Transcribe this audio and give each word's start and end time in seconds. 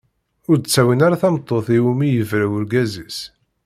Ur 0.49 0.55
d-ttawin 0.57 1.03
ara 1.05 1.21
tameṭṭut 1.21 1.67
iwumi 1.77 2.05
i 2.07 2.11
yebra 2.13 2.45
urgaz-is. 2.55 3.19